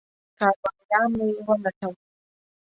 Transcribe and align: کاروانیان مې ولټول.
کاروانیان 0.37 1.07
مې 1.17 1.25
ولټول. 1.45 1.93